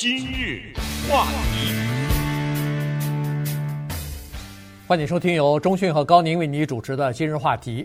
[0.00, 0.62] 今日
[1.10, 1.74] 话题，
[4.86, 7.84] 欢迎收听由中讯和高宁为你主持的今日话题。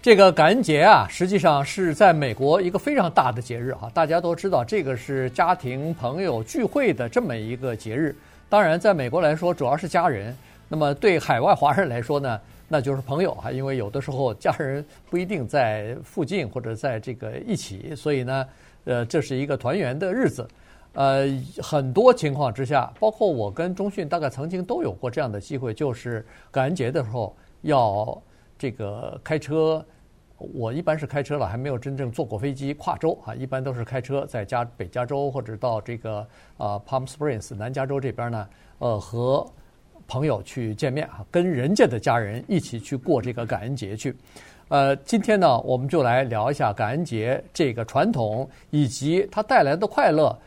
[0.00, 3.90] 这个感恩节啊，实际上是在美国一个非常大的节日哈。
[3.92, 8.14] 大家都知道，这个是家庭朋友聚会的这么一个节日。
[8.48, 10.32] 当然，在美国来说，主要是家人。
[10.68, 13.50] 那么对海外华人来说呢，那就是朋友哈。
[13.50, 18.46] 因为有的时候家人不一定在附近或者在这个一起，所以呢，
[18.84, 20.48] 呃，这是一个团圆的日子。
[20.96, 21.28] 呃，
[21.62, 28.20] 很多情况之下，包括我跟中讯大概曾经都有过这样的机会，就是感恩节的时候要
[28.58, 29.84] 这个开车。
[30.38, 39.46] 我一般是开车了，还没有真正坐过飞机跨州啊，一般都是开车在加北加州或者到这个啊 Palm Springs 南加州这边呢，呃，和
[40.06, 44.16] 朋友去见面啊，跟人家的家人一起去过这个感恩节去。
[44.68, 50.38] 呃，今天呢，我们就来聊一下感恩节这个传统以及它带来的快乐。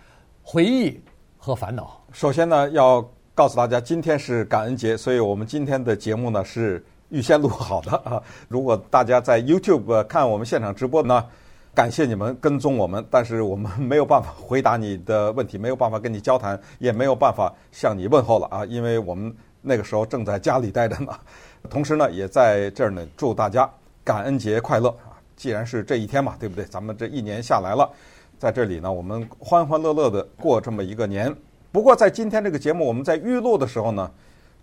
[0.43, 0.99] 回忆
[1.37, 2.03] 和烦恼。
[2.11, 8.21] 首先呢，要告诉大家，今天是感恩节，所以我们今天的节目呢是预先录好的啊。
[8.47, 11.25] 如果大家在 YouTube 看我们现场直播呢，
[11.75, 21.13] 感谢你们跟踪我们，但是我们没有办法回答你的问题，没有办法跟你交谈，也没有办法向你问候了啊，因为我们那个时候正在家里待着呢。
[21.69, 23.69] 同时呢，也在这儿呢，祝大家
[24.03, 25.15] 感恩节快乐啊！
[25.35, 26.65] 既然是这一天嘛，对不对？
[26.65, 27.89] 咱们这一年下来了。
[28.39, 31.35] 在这里呢，我们欢欢乐乐的过这么一个年。
[31.73, 34.09] 不过，在今天这个节目，我们在预录的时候呢，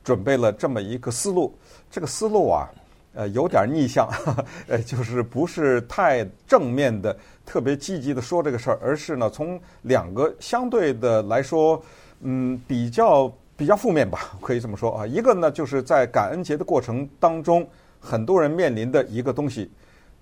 [0.03, 1.55] 准备了这么一个思路。
[1.91, 2.71] 这个思路啊，
[3.13, 4.09] 呃，有点逆向，
[4.67, 11.81] 呃，就是不是太正面的、特别积极的说这个事儿，而是呢，从两个相对的来说，
[12.23, 15.07] 嗯，比较比较负面吧， 可以这么说啊。
[15.07, 17.69] 一个呢，就是在感恩节的过程当中，
[18.01, 19.71] 很多人面临的一个东西，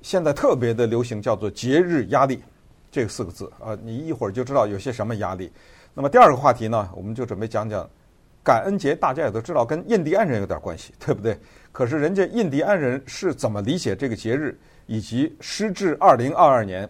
[0.02, 2.42] 现在特别的流行，叫做节日压力。
[2.94, 5.50] 这四个字啊，你一会儿就知道有些什么压力。
[5.94, 7.84] 那么第二个话题呢，我们就准备讲讲
[8.44, 8.94] 感恩节。
[8.94, 11.36] 大家也都知道，跟印第安人有点关系， 对不对？
[11.72, 14.56] 可是人家印第安人是怎么理解这个节日，
[14.86, 16.88] 以及时至二零二二年，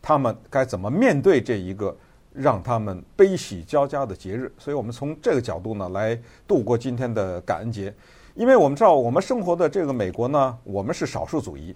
[0.00, 1.96] 他们该怎么面对这一个
[2.32, 4.52] 让他们悲喜交加的节日？
[4.58, 6.16] 所以我们从这个角度呢，来
[6.46, 7.92] 度过今天的感恩节。
[8.36, 11.74] 因为我们知道，我们生活的这个美国呢，我们是少数族裔。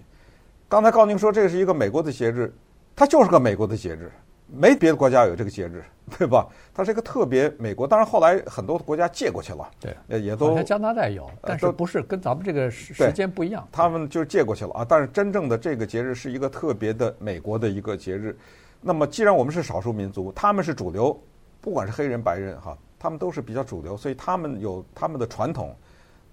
[0.69, 2.49] 刚才高宁说，这是一个美国的节日。
[2.97, 4.11] 它就是个美国的节日，
[4.47, 5.83] 没别的国家有这个节日，
[6.17, 6.47] 对吧？
[6.73, 7.87] 它是一个特别美国。
[7.87, 10.59] 当然后来很多国家借过去了，对，也都。
[10.63, 13.67] 加拿大有，但是不是跟咱们这个时时间不一样？
[13.71, 14.83] 他们就是借过去了啊。
[14.83, 18.35] 但是真正的这个节日是一个特别的美国的一个节日。
[18.81, 21.15] 那么既然我们是少数民族，他们是主流，
[21.61, 25.75] 不管是黑人白人哈，他们都是比较主流，所以他们有他们的传统。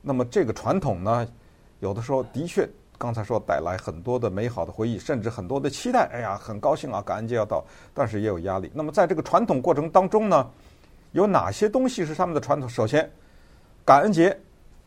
[0.00, 1.28] 那么这个传统呢，
[1.80, 2.66] 有的时候的确。
[2.96, 6.08] 刚才说带来很多的美好的回忆，甚至很多的期待。
[6.12, 8.70] 哎呀，很高兴啊，感恩节要到，但是也有压力。
[8.74, 10.48] 那么在这个传统过程当中呢，
[11.12, 12.68] 有哪些东西是他们的传统？
[12.68, 13.10] 首先，
[13.84, 14.36] 感恩节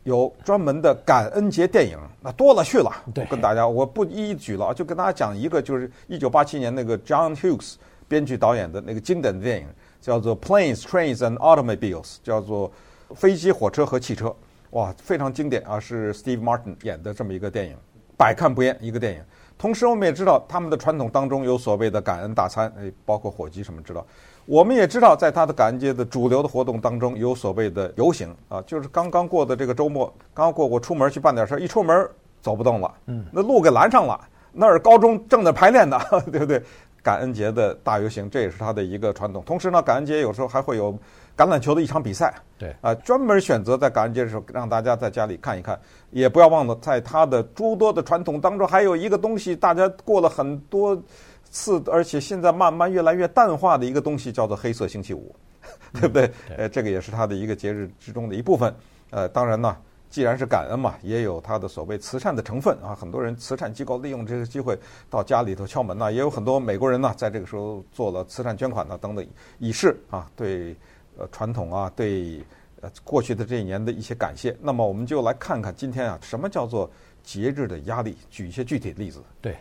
[0.04, 2.90] 有专门的感恩节电影，那多了去了。
[3.14, 7.74] 对，跟大家我不一一举了，就跟大家讲一个，就是一九八七年那个 John Hughes
[8.08, 9.68] 编剧导演的那个经典的电影，
[10.00, 12.72] 叫做《Planes, Trains and Automobiles》，叫做
[13.14, 14.34] 飞机、火车和汽车。
[14.70, 17.76] 哇，非常经典啊，是 Steve Martin 演的这么一个电影。
[18.18, 19.22] 百看不厌一个电影，
[19.56, 24.04] 同时我们也知道他们的传统当中有所谓的感恩大餐，诶，包括火鸡什么知道。
[24.44, 32.08] 我们也知道，在他的感恩节的主流的活动当中有所谓的游行啊，就是刚刚过的这个周末，刚刚过我出门去办点事儿，一出门
[32.40, 34.20] 走不动了，嗯，那路给拦上了，
[34.52, 35.96] 那是高中正在排练的，
[36.32, 36.60] 对不对？
[37.08, 39.42] 感恩节的大游行，这也是它的一个传统。
[39.46, 40.92] 同时呢，感恩节有时候还会有
[41.34, 45.80] 橄榄球的一场比赛，对，啊，专门选择在感恩节的时候让大家在家里看一看。
[46.10, 51.02] 也不要忘了，在它的诸多的传统当中，还有一个东西，大家过了很多
[51.50, 55.34] 次，而且现在慢慢越来越淡化的一个东西，叫做黑色星期五，
[55.98, 56.30] 对不对？
[56.58, 58.74] 呃，这个也是它的一个节日之中的一部分。
[59.08, 59.74] 呃，当然呢，
[60.10, 62.94] 既然是感恩嘛，也有他的所谓慈善的成分啊。
[62.94, 69.26] 很多人慈善机构利用这个机会到家里头敲门呐，也有很多美国人呢，在这个时候做了慈善捐款呐等等
[69.58, 70.74] 以示啊，对
[71.16, 72.40] 呃传统啊，对。
[72.80, 76.88] 呃，过去的这一年的一些感谢，那么我们就来看看今天啊，什么叫做
[77.24, 78.16] 节日的压力？
[78.30, 79.20] 举一些具体例子。
[79.40, 79.56] 对，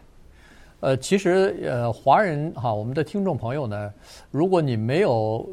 [0.82, 3.92] 呃，其实呃，华人哈，我们的听众朋友呢，
[4.30, 5.50] 如果你没有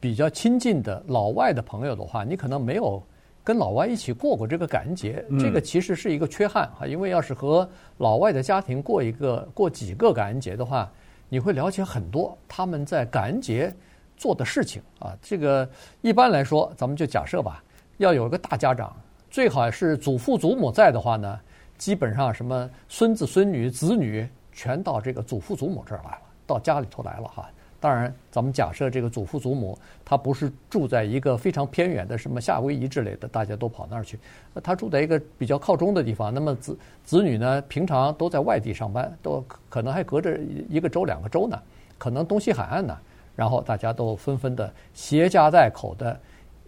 [0.00, 3.00] 比较亲近的老外的朋友的话，你可能没有
[3.44, 6.86] 跟老外一起过过这个感恩节，嗯、这个其实是一个缺憾哈。
[6.86, 7.68] 因为要是和
[7.98, 10.90] 老外的家庭过一个过几个感恩节的话，
[11.28, 13.72] 你会了解很多他们在感恩节。
[14.16, 15.68] 做的事情啊，这个
[16.00, 17.60] 一般来说，咱们就假设吧，
[17.96, 18.94] 要有一个大家长，
[19.28, 21.40] 最好是祖父祖母在的话呢，
[21.76, 27.50] 基本上什么孙子孙女子女全到这个祖父祖母这儿来了，到家里头来了哈。
[27.84, 34.18] 当然，咱们假设这个祖父祖母他不是住在一个非常偏远的什么夏威夷之类的，大家都跑那儿去。
[34.62, 40.38] 他住在一个比较靠中的地方，那么子子女呢，平常都在外地上班，都可能还隔着
[40.70, 41.60] 一个州两个州呢，
[41.98, 42.96] 可能东西海岸呢。
[43.36, 46.18] 然后大家都纷纷的携家带口的，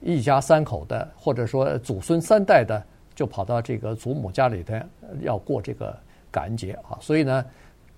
[0.03, 2.85] 一家三口的，或者说祖孙三代的，
[3.15, 4.75] 就跑到这个祖母家里头
[5.23, 5.99] 要过这个
[6.31, 6.99] 感恩节啊。
[7.01, 7.43] 所以呢，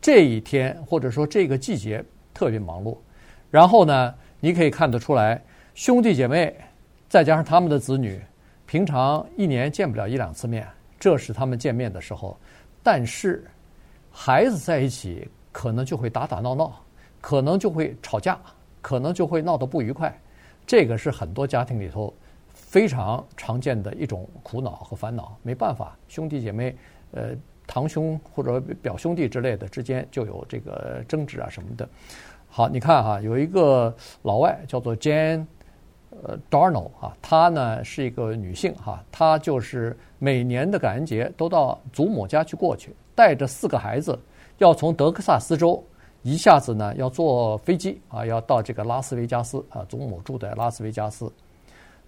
[0.00, 2.96] 这一天或者说这个季节特别忙碌。
[3.50, 5.42] 然后呢，你可以看得出来，
[5.74, 6.56] 兄弟姐妹
[7.08, 8.20] 再加上他们的子女，
[8.66, 10.66] 平常一年见不了一两次面，
[10.98, 12.38] 这是他们见面的时候。
[12.82, 13.44] 但是
[14.10, 16.84] 孩子在一起，可能就会打打闹闹，
[17.20, 18.38] 可能就会吵架。
[18.80, 20.18] 可能就会闹得不愉快，
[20.64, 22.14] 这个是很多家庭里头
[22.54, 25.36] 非常常见的一种苦恼和烦恼。
[25.42, 26.74] 没办法，兄弟姐妹，
[27.10, 27.30] 呃，
[27.66, 31.88] 堂兄或者表兄弟之类的之间就有这个争执啊什么的。
[32.48, 35.46] 好，你看哈，有一个老外叫做 Jane，
[36.22, 44.18] 呃，Darno 啊，她呢是一个女性哈，她就是每年的感恩节都到祖母家去过去，带着四个孩子，
[44.58, 45.82] 要从德克萨斯州。
[46.22, 51.30] 一下子呢，要坐飞机啊，要到这个拉斯维加斯啊，祖母住在拉斯维加斯。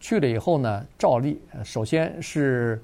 [0.01, 2.83] 去了以后呢，照例首先是，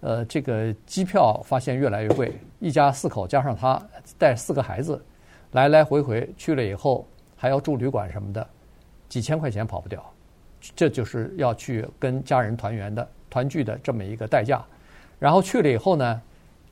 [0.00, 3.80] 呃，这个机票发现越来越贵，一家四口加上他
[4.18, 5.02] 带四个孩子，
[5.52, 7.06] 来来回回去了以后
[7.36, 8.46] 还要住旅馆什么的，
[9.08, 10.04] 几千块钱跑不掉。
[10.74, 14.64] 这就是要去跟家人团圆的团聚的这么一个代价。
[15.18, 16.20] 然后去了以后呢，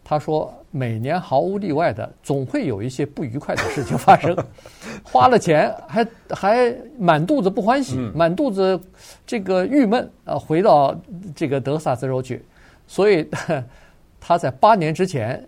[0.05, 4.37] 他说：“每年毫无例外的，总会有一些不愉快的事情发生。
[5.03, 8.81] 花了钱还还满肚子不欢喜，满肚子
[9.25, 10.95] 这个郁闷啊，回到
[11.35, 12.45] 这个德克萨斯州去。
[12.87, 13.29] 所以
[14.21, 15.45] 他在八年之前，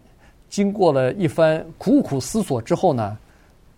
[0.48, 3.16] 经过了一番苦苦思索之后呢，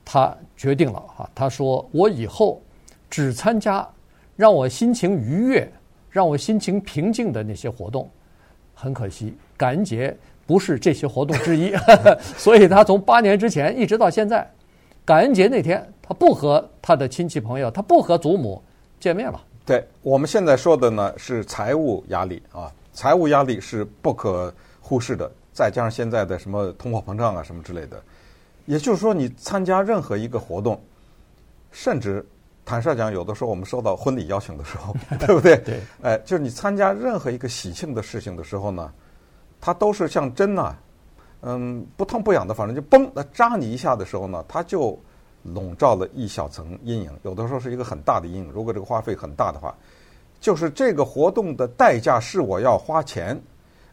[0.05, 2.61] 他决定了哈，他说：我以后
[3.09, 3.89] 只参加
[4.37, 5.71] 让我心情愉悦、
[6.11, 8.09] 让我心情平静的那些活动。
[8.75, 11.73] 很可惜，感恩节。”不是这些活动之一，
[12.37, 14.45] 所以他从八年之前一直到现在，
[15.05, 18.61] 感恩节那天他不和他的亲戚朋友，他不和祖母
[18.99, 19.41] 见面了。
[19.65, 28.03] 对，我们现在说的呢是财务压力啊，财务压力是不可忽视的，再加上现在的什么通货膨胀啊什么之类的，
[28.65, 30.83] 也就是说你参加任何一个活动，
[31.71, 32.27] 甚至
[32.65, 35.59] 坦率讲，有的时候我们收到婚礼邀请的时候， 对不对？
[35.59, 38.91] 对，哎，就是你参加任何一个喜庆的事情的时候呢。
[39.63, 40.75] 它都是像针呐，
[41.43, 44.99] 嗯，不痛不痒的，反正就嘣，那扎你一下的时候呢，它就
[45.43, 47.11] 笼罩了一小层阴影。
[47.25, 48.51] 有的时候是一个很大的阴影。
[48.55, 49.75] 如果这个花费很大的话，
[50.41, 53.39] 就是这个活动的代价是我要花钱，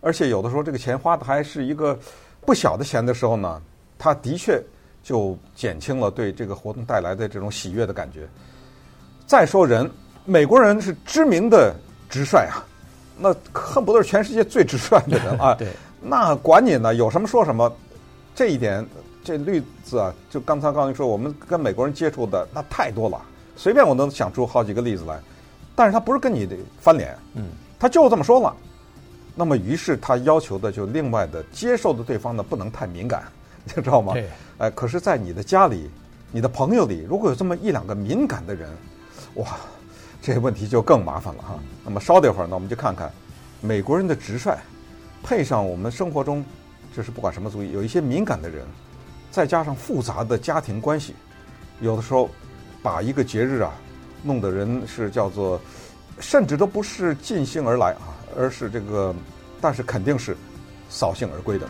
[0.01, 1.97] 而且有的时候这个钱花的还是一个
[2.45, 3.61] 不小的钱的时候呢，
[3.97, 4.61] 他的确
[5.03, 8.27] 就减轻了对这个活动带来的这种喜悦的感觉。
[9.25, 9.89] 再说人，
[10.25, 11.75] 美国人是知名的
[12.09, 12.63] 直率啊。
[13.19, 15.55] 那恨不得是全世界最直率的人啊！
[15.57, 15.67] 对，
[15.99, 17.75] 那管你呢，有什么说什么。
[18.35, 18.85] 这一点，
[19.23, 23.19] 这例子啊，就刚才刚才说，我们跟美国人接触的那太多了，
[23.55, 25.19] 随便我能想出好几个例子来。
[25.75, 26.47] 但是他不是跟你
[26.79, 27.45] 翻脸，嗯，
[27.79, 28.55] 他就这么说了。
[29.37, 33.23] 那么，于是他要求的就另外的接受的对方呢，不能太敏感，
[33.63, 34.13] 你知道吗？
[34.13, 34.27] 对。
[34.57, 35.87] 哎，可是，在你的家里、
[36.31, 38.69] 你的朋友里，如果有这么一两个敏感的人，
[39.35, 39.55] 哇！
[40.19, 41.59] 这个问题就更麻烦了哈。
[41.85, 43.09] 那么稍等一会儿呢，我们就看看
[43.61, 44.57] 美国人的直率，
[45.23, 46.43] 配上我们生活中
[46.93, 48.65] 就是不管什么族裔，有一些敏感的人，
[49.31, 51.13] 再加上复杂的家庭关系，
[51.79, 52.29] 有的时候
[52.81, 53.71] 把一个节日啊
[54.23, 55.61] 弄得人是叫做，
[56.19, 59.13] 甚至都不是尽兴而来啊，而是这个，
[59.59, 60.37] 但是肯定是
[60.89, 61.67] 扫兴而归的。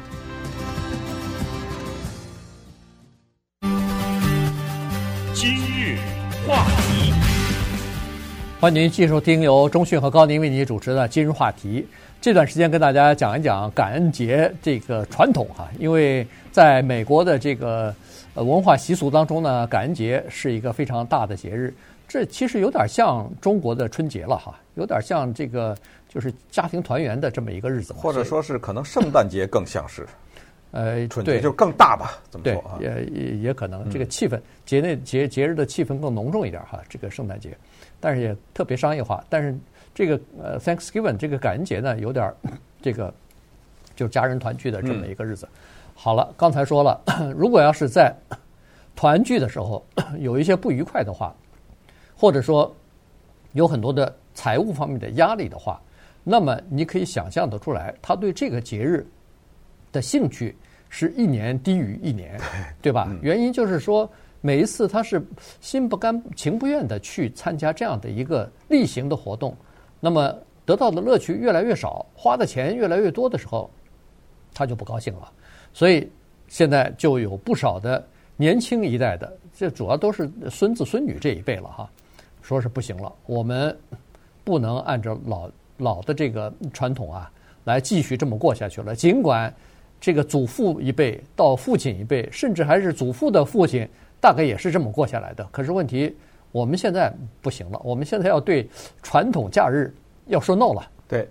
[5.34, 5.98] 今日
[6.46, 7.14] 话题。
[8.60, 11.88] 欢迎您继续收听由中讯和高宁为您主持的今日话题。
[12.20, 17.96] 这段时间跟大家讲一讲感恩节这个传统哈，因为在美国的这个
[18.34, 21.74] 呃文化习俗当中呢，感恩节是一个非常大的节日。
[22.08, 30.08] 这其实有点像中国的春节了哈，有点像这个就是家庭团圆的这么一个日子，或者说是可能圣诞节更像是。
[30.72, 32.20] 呃，春节就更大吧？
[32.30, 32.78] 怎么说啊？
[32.82, 37.58] 也也也可能这个气氛节内节节日的气氛更浓重一点哈，这个圣诞节。
[38.02, 39.58] 但是也特别商业化，但是
[39.96, 42.32] 这个呃，Thanksgiving 这个感恩节呢，有点
[42.82, 43.12] 这个
[43.96, 45.48] 就家人团聚的这么一个日子。
[45.52, 45.58] 嗯、
[45.96, 47.02] 好了，刚才说了，
[47.36, 48.14] 如果要是在
[48.94, 49.84] 团聚的时候
[50.20, 51.34] 有一些不愉快的话，
[52.16, 52.76] 或者说
[53.54, 55.82] 有很多的财务方面的压力的话，
[56.29, 59.07] 那么你可以想象得出来，他对这个节日
[59.91, 60.53] 的兴趣
[60.89, 62.38] 是一年低于一年，
[62.81, 63.07] 对吧？
[63.10, 64.10] 嗯、原因就是说。
[64.39, 65.22] 每一次他是
[65.62, 69.53] 心不甘情不愿的去参加这样的一个例行的活动，
[70.00, 73.69] 那么得到的乐趣越来越少，花的钱越来越多的时候，
[74.53, 75.34] 他就不高兴了。
[75.74, 76.10] 所以
[76.48, 78.07] 现在就有不少的
[78.38, 81.89] 年轻一代的，这主要都是孙子孙女这一辈了哈，
[82.43, 83.75] 说是不行了，我们
[84.43, 87.31] 不能按照老老的这个传统啊
[87.63, 88.96] 来继续这么过下去了。
[88.96, 89.53] 尽管
[90.00, 93.88] 这个祖父一辈到父亲一辈，甚至还是祖父的父亲。
[94.19, 96.12] 大概也是这么过下来的，可是问题
[96.51, 98.67] 我们现在不行了，我们现在要对
[99.03, 99.93] 传统假日
[100.25, 100.89] 要说 no 了。
[101.07, 101.29] 对，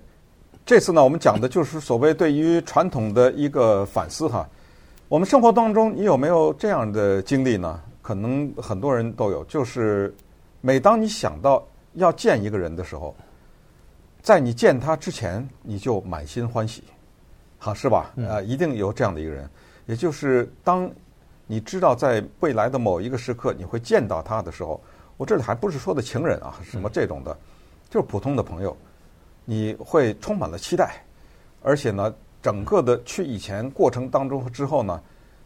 [0.64, 4.48] 这次呢，我们讲的就是所谓对于传统的一个反思哈。
[5.08, 7.80] 我们生活当中，你有没有这样的经历呢？
[8.00, 10.14] 可能很多人都有，就是
[10.60, 13.16] 每当你想到要见一个人的时候，
[14.26, 16.82] 在你见他之前，你就满心欢喜，
[17.58, 18.10] 好是吧？
[18.16, 19.48] 呃，一定有这样的一个人，
[19.86, 20.90] 也就是当。
[21.46, 24.82] 你知道，在未来的某一个时刻，你会见到他的时候，
[25.16, 27.38] 我这里还不是说的情人啊，什么这种的，
[27.88, 28.76] 就是普通的朋友，
[29.44, 31.04] 你会充满了期待，
[31.62, 35.00] 而且呢，整个的去以前过程当中之后呢，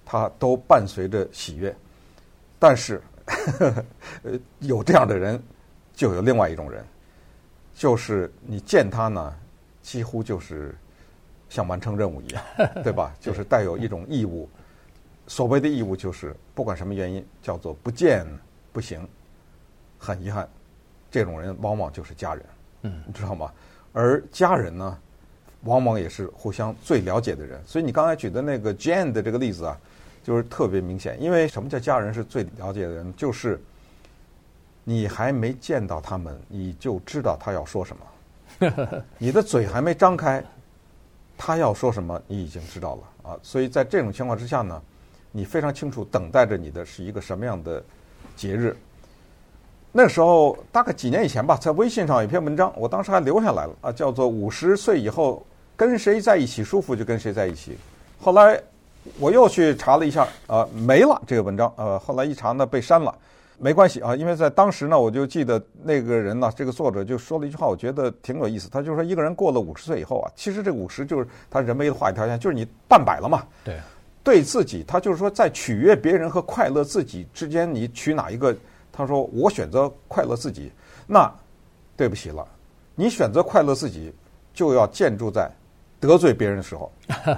[0.06, 1.76] 他都伴随着喜悦。
[2.58, 3.02] 但是，
[4.22, 5.38] 呃， 有这样的人，
[5.92, 6.82] 就有另外一种人，
[7.74, 9.34] 就是你见他呢，
[9.82, 10.74] 几乎就是
[11.48, 12.42] 像完成任务一样，
[12.84, 13.14] 对吧？
[13.20, 14.48] 就是带有一种义务。
[15.26, 18.26] 所谓的义务就是，不管什么原因，叫做不见
[18.72, 19.06] 不行。
[20.02, 20.48] 很遗憾，
[21.10, 22.44] 这种人往往就是家人，
[22.82, 23.52] 嗯，你知道吗？
[23.92, 24.98] 而家人呢，
[25.64, 27.60] 往往也是互相最了解的人。
[27.66, 29.78] 所以你刚才举的那个 Jane 的这个例子啊，
[30.24, 31.20] 就是特别明显。
[31.22, 33.14] 因为什么叫家人是最了解的人？
[33.14, 33.60] 就是
[34.84, 39.02] 你还没见到他们，你就知道他要说什么。
[39.18, 40.44] 你的嘴还没张开，
[41.38, 43.38] 他要说什么，你已经知道了啊。
[43.42, 44.80] 所以在这种情况之下呢。
[45.32, 47.80] 你非常清楚，等待着你的是一个什么样的
[48.34, 48.76] 节日？
[49.92, 55.46] 那时候大概几年以前吧，在微信上有一篇文章，我当时还留下来了啊，叫做“五十岁以后
[55.76, 57.78] 跟谁在一起舒服就跟谁在一起”。
[58.20, 58.60] 后来
[59.20, 63.16] 我又去查了一下，啊，没了这个文章，呃，后来一查呢被删了，
[63.62, 68.70] 没关系啊，因为在当时呢，我就记得那个人呢，这个作者就说了一句话，我觉得挺有意思。
[68.70, 73.44] 他就说，一个人过了五十岁以后啊，其实这五十就是他人为的画一条线，就是你半百了嘛。
[73.62, 73.78] 对。
[74.22, 78.54] 对自己，他就是说，在取悦别人和快乐自己之间，你取哪一个？
[78.92, 80.70] 他说：“我选择快乐自己。”
[81.08, 81.32] 那
[81.96, 82.46] 对不起了，
[82.94, 84.12] 你选择快乐自己，
[84.52, 85.50] 就要建筑在
[85.98, 86.92] 得罪别人的时候，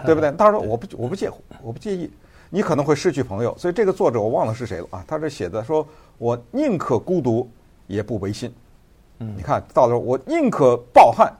[0.05, 0.33] 对不对？
[0.33, 2.11] 他说：“我不，我不介乎，我不介意。”
[2.55, 3.57] 你可能会失去朋友。
[3.57, 5.03] 所以这个作者我忘了是谁了啊？
[5.09, 5.87] 他这写的说
[6.19, 7.49] ：“我宁可孤独，
[7.87, 8.53] 也不违心。”
[9.21, 11.33] 嗯，你看到时候我宁可抱憾，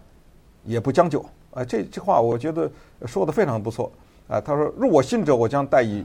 [0.65, 1.23] 也不将就。
[1.53, 2.71] 啊，这这话我觉得
[3.05, 3.93] 说的非常不错。
[4.27, 6.03] 啊，他说：“入我心者，我将待以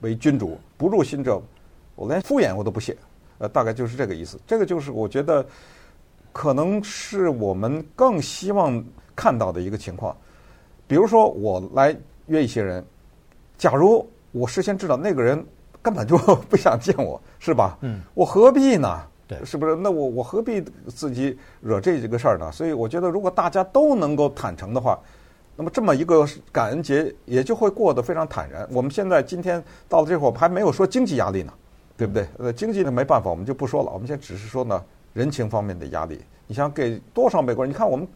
[0.00, 1.38] 为君主；不入心者，
[1.94, 2.96] 我连敷衍我都不屑。”
[3.36, 4.40] 呃，大概就是这个意思。
[4.46, 5.44] 这个就是我觉得，
[6.32, 8.82] 可能是我们更希望
[9.14, 10.16] 看到的一个情况。
[10.86, 11.94] 比如说，我来
[12.26, 12.84] 约一些人，
[13.56, 15.44] 假如我事先知道那个人
[15.82, 16.16] 根本就
[16.48, 17.78] 不想见我，是吧？
[17.80, 18.00] 嗯。
[18.14, 19.00] 我何必呢？
[19.26, 19.76] 对，是不是？
[19.76, 22.50] 那我我何必自己惹这几个事儿呢？
[22.52, 24.98] 所以我觉得，如果大家都能够坦诚的话。
[25.56, 28.66] 那么这么一个感恩节也就会过得非常坦然。
[28.72, 31.52] 我们现在今天到了这会儿，我们还没有说经济压力呢，
[31.98, 32.26] 对不对？
[32.38, 33.90] 呃，经济呢没办法，我们就不说了。
[33.92, 34.82] 我们现在只是说呢，
[35.12, 36.18] 人情方面的压力。
[36.46, 37.70] 你想给多少美国人？
[37.70, 38.08] 你看我们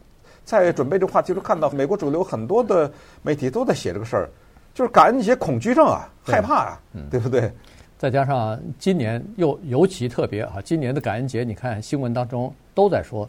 [0.43, 2.91] 在准备这个话题时候，看到美国主流很多的
[3.21, 4.29] 媒体都在写这个事儿，
[4.75, 7.51] 就是感恩节恐惧症啊，害怕啊，嗯，对不对？
[7.97, 13.27] 再加上今年又尤其特别啊，今年的感恩节，你看新闻当中都在说。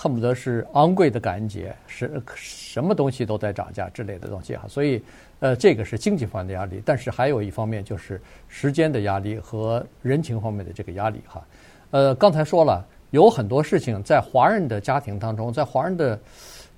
[0.00, 5.02] 恨不得是昂贵的感恩节，是什么东西都在涨价之类的东西哈，所以
[5.40, 11.44] 呃，这个是经济方面的压力，但是还有一方面就是时间的压力和人情方面的这个压力哈。
[11.90, 16.16] 呃，刚才说了，有很多事情在华人的家庭当中，在华人的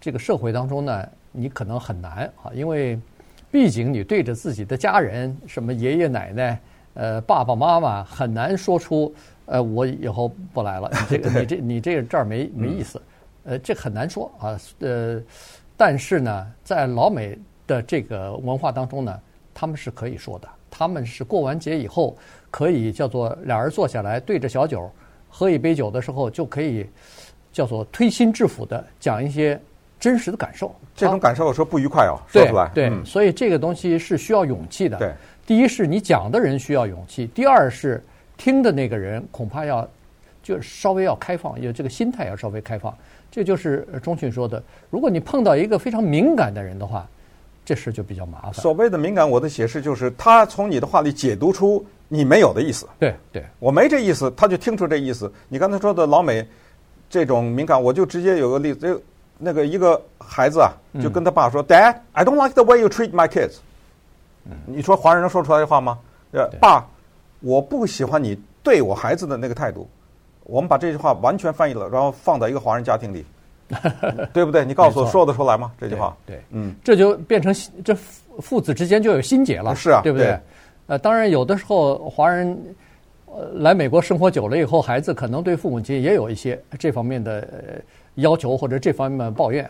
[0.00, 2.98] 这个社会当中呢，你可能很难啊，因为
[3.50, 6.60] 毕竟你对着自己的家人，什么爷爷奶奶、
[6.94, 9.12] 呃爸爸妈妈，很难说出
[9.46, 13.00] 呃我以后不来了，你 这个你这你这这儿没没意思。
[13.44, 14.60] 呃，这很难说啊。
[14.80, 15.20] 呃，
[15.76, 19.20] 但是呢，在老美的这个文化当中呢，
[19.54, 20.48] 他们是可以说的。
[20.70, 22.16] 他们是过完节以后，
[22.50, 24.88] 可以叫做俩人坐下来对着小酒
[25.28, 26.86] 喝一杯酒的时候，就可以
[27.50, 29.60] 叫做推心置腹的讲一些
[30.00, 30.74] 真实的感受。
[30.96, 32.68] 这种感受有时候不愉快哦，说出来。
[32.74, 34.96] 对，对，所以这个东西是需要勇气的。
[34.96, 35.12] 对，
[35.46, 38.02] 第一是你讲的人需要勇气，第二是
[38.36, 39.88] 听的那个人恐怕要
[40.42, 42.92] 就稍微要开放，有这个心态要稍微开放。
[43.30, 47.06] 这就是钟迅说的，如果你碰到一个非常敏感的人的话，
[47.64, 48.54] 这事就比较麻烦。
[48.54, 52.88] 所谓的敏感，我的解释就是，他从你的话里解读出你没有的意思。
[52.98, 55.32] 对对，我没这意思，他就听出这意思。
[55.48, 56.44] 你刚才说的老美
[57.08, 59.02] 这种敏感，我就直接有个例子，就
[59.40, 60.70] 那个一个孩子啊，
[61.02, 63.56] 就跟他爸说、嗯、：“Dad，I don't like the way you treat my kids。”
[64.66, 65.98] 你说华人能说出来的话吗？
[66.32, 66.86] 呃，爸，
[67.40, 69.88] 我不喜欢你对我孩子的那个态度。
[70.44, 73.24] 我们把这句话完全翻译了，然后放在一个华人家庭里。
[74.32, 74.64] 对不对？
[74.64, 75.70] 你告诉我说得出来吗？
[75.78, 77.54] 这句话，对，嗯，这就变成
[77.84, 77.96] 这
[78.40, 80.36] 父子之间就有心结了，是啊，对不对？
[80.88, 82.58] 呃，当然有的时候华人
[83.26, 87.46] 呃来美国生活久了以后，孩子可能对父母亲也有一些这方面的
[88.16, 89.68] 要求或者这方面的抱怨，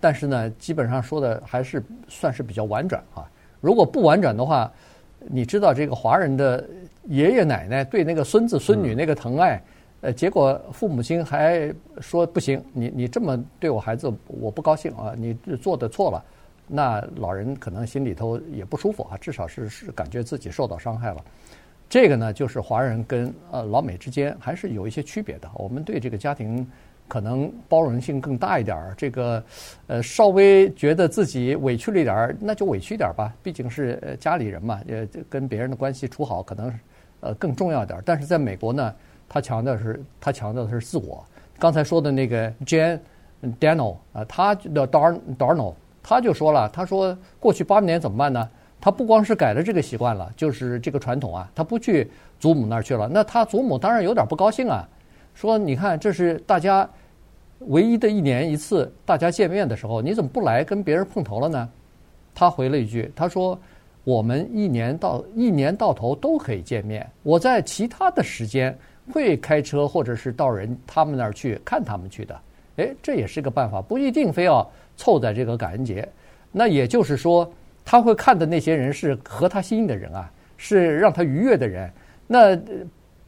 [0.00, 3.28] 但是呢，基本上说的还是算是比较婉转啊。
[3.60, 4.70] 如果不婉转的话，
[5.18, 6.68] 你知道这个华人的
[7.04, 9.62] 爷爷奶奶对那个孙子孙女那个疼爱。
[10.00, 15.14] 呃，结果父母亲还说不行，你你这么对我孩子，我不高兴啊！
[15.16, 16.22] 你做的错了，
[16.66, 21.24] 那老人可能心里头也不舒服啊，至少是是感觉自己受到伤害了。
[21.88, 25.50] 这个呢，就是华人跟呃老美之间还是有一些区别的。
[25.54, 26.70] 我们对这个家庭
[27.06, 29.42] 可能包容性更大一点儿，这个
[29.86, 36.72] 呃稍微觉得自己委屈了一点儿，那就委屈一点吧，毕竟是家里人嘛，呃跟别人的关系处好可能
[37.20, 38.00] 呃更重要一点。
[38.04, 38.94] 但是在美国呢？
[39.26, 41.24] 他强调是，他强调的是自我。
[41.58, 43.00] 刚才说的那个 Jane
[43.58, 48.48] Daniel 啊，他的 Darn Darno，他就说了，他说过去八年怎么办呢？
[48.80, 52.08] 他不光是改了这个习惯了，就是这个传统啊，他不去
[52.38, 53.08] 祖母那儿去了。
[53.10, 54.86] 那他祖母当然有点不高兴啊，
[55.34, 56.88] 说你看这是大家
[57.58, 61.68] 唯一的一年一次大家见面的时候，你怎么不来跟别人碰头了呢？
[62.34, 63.58] 他回了一句，他说
[64.04, 68.76] 我们一年到一年到头都可以见面，我在其他的时间。
[69.12, 72.40] 会开车或者是到人他们那儿去看他们去的，
[72.76, 76.08] 哎，这也是个办法，不一定非要凑在这个感恩节。
[76.50, 77.52] 那也就是说，
[77.84, 81.92] 他会看的那些人是合他心意的人啊，是让他愉悦的人。
[82.26, 82.58] 那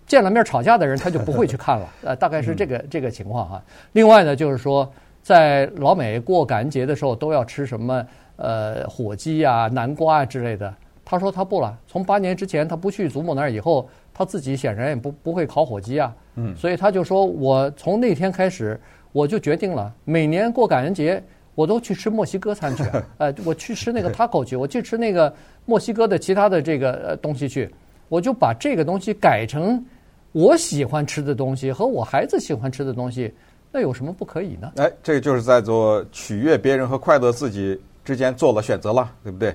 [0.06, 1.88] 见了面吵架的人，他就不会去看了。
[2.04, 3.62] 呃，大概是这个这个情况哈。
[3.92, 4.90] 另外呢，就是说，
[5.22, 10.72] 在老美过感恩节的时候，都要吃什么呃火鸡啊、南瓜啊之类的。
[11.04, 13.88] 他说他不了，从八年之前他不去祖母那儿以后。
[14.18, 18.80] 他自己显然也不不会烤火鸡啊，嗯，所以他就说，我从那天开始，
[19.12, 21.22] 我就决定了，每年过感恩节，
[21.54, 22.82] 我都去吃墨西哥餐去，
[23.18, 25.30] 呃，我去吃那个 taco 去，我去吃那个
[25.66, 27.70] 墨西哥的其他的这个呃东西去，
[28.08, 29.84] 我就把这个东西改成
[30.32, 33.32] 我喜欢吃的东西和我孩子喜欢吃的东西，
[33.72, 34.72] 那有什么不可以呢？
[34.76, 39.54] 哎，这个就是在做取悦别人和快乐自己之间做了选择了，对不对？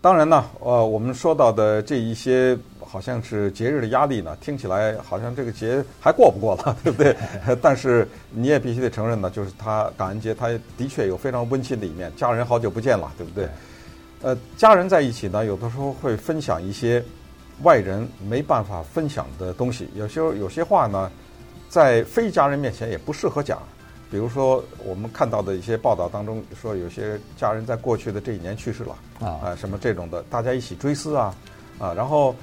[0.00, 2.58] 当然呢，呃，我们说到的这一些。
[2.84, 7.16] 好像是节日的压力呢，听起来好像这个节还过不过了，对不对？
[7.62, 13.48] 但是你也必须得承认呢，就是他感恩节，他的确有非常温馨的一面，家人好久不见了，对不对？
[14.20, 17.02] 呃，家人在一起呢，有的时候会分享一些
[17.62, 21.10] 外人没办法分享的东西，有些有些话呢，
[21.68, 23.58] 在非家人面前也不适合讲。
[24.10, 31.34] 比如说，我们看到的一些报道当中说，有些家人在过去的这一年去世了啊，啊，什么这种的，大家一起追思啊，
[31.78, 32.34] 啊，然后。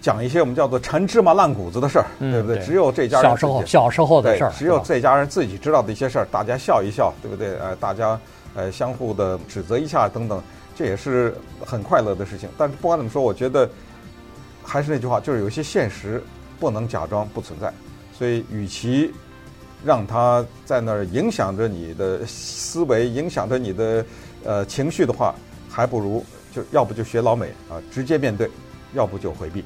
[0.00, 2.58] 讲一些我们叫做陈芝麻烂谷子的事儿，嗯、对不对？
[2.66, 7.56] 只有这家人小时候小时候的事儿，只有这家人自己知道的一些事儿，大家笑一笑，对不对？
[7.60, 8.18] 呃，大家
[8.56, 10.42] 呃相互的指责一下等等，
[10.74, 11.32] 这也是
[11.64, 12.48] 很快乐的事情。
[12.58, 13.70] 但是不管怎么说，我觉得
[14.72, 16.22] 还是那句话，就是有些现实
[16.58, 17.70] 不能假装不存在。
[18.16, 19.12] 所以，与其
[19.84, 24.02] 让他在那儿影响着你的思维，影响着你的
[24.44, 25.34] 呃情绪的话，
[25.68, 28.50] 还不如就要不就学老美啊，直接面对，
[28.94, 29.62] 要不就回避。